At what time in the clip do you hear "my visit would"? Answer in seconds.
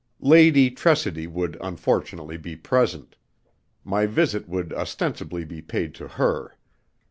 3.83-4.73